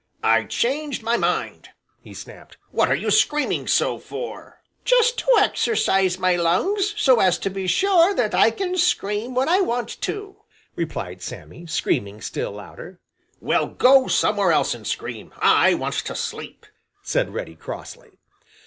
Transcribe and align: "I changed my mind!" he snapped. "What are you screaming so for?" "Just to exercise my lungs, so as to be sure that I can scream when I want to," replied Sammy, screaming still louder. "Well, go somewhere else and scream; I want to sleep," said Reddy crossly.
"I 0.23 0.45
changed 0.45 1.03
my 1.03 1.15
mind!" 1.15 1.69
he 2.01 2.15
snapped. 2.15 2.57
"What 2.71 2.89
are 2.89 2.95
you 2.95 3.11
screaming 3.11 3.67
so 3.67 3.99
for?" 3.99 4.63
"Just 4.83 5.19
to 5.19 5.27
exercise 5.37 6.17
my 6.17 6.35
lungs, 6.37 6.95
so 6.97 7.19
as 7.19 7.37
to 7.37 7.51
be 7.51 7.67
sure 7.67 8.11
that 8.15 8.33
I 8.33 8.49
can 8.49 8.77
scream 8.79 9.35
when 9.35 9.47
I 9.47 9.61
want 9.61 10.01
to," 10.01 10.37
replied 10.75 11.21
Sammy, 11.21 11.67
screaming 11.67 12.19
still 12.19 12.53
louder. 12.53 12.99
"Well, 13.39 13.67
go 13.67 14.07
somewhere 14.07 14.51
else 14.51 14.73
and 14.73 14.87
scream; 14.87 15.33
I 15.37 15.75
want 15.75 15.93
to 16.05 16.15
sleep," 16.15 16.65
said 17.03 17.31
Reddy 17.31 17.55
crossly. 17.55 18.17